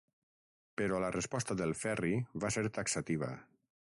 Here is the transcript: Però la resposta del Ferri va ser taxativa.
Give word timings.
Però 0.81 1.01
la 1.03 1.11
resposta 1.15 1.57
del 1.59 1.75
Ferri 1.83 2.11
va 2.45 2.53
ser 2.57 2.65
taxativa. 2.81 3.33